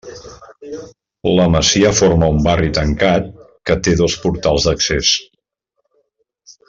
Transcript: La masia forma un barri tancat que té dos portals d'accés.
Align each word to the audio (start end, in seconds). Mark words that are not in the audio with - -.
La 1.39 1.45
masia 1.55 1.91
forma 1.99 2.29
un 2.37 2.41
barri 2.47 2.71
tancat 2.79 3.29
que 3.71 3.77
té 3.89 3.95
dos 4.01 4.17
portals 4.25 4.67
d'accés. 4.71 5.13